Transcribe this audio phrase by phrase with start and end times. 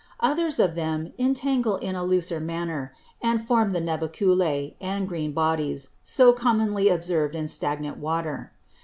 [0.21, 5.89] Others of them intangle in a looser manner; and form the Nubeculæ, and green Bodies,
[6.01, 8.51] so commonly observ'd in stagnant Water.